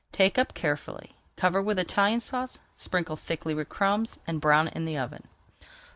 [0.11, 4.97] Take up carefully, cover with Italian Sauce, sprinkle thickly with crumbs, and brown in the
[4.97, 5.27] oven.